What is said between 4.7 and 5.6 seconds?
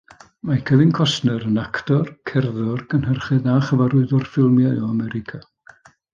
o America.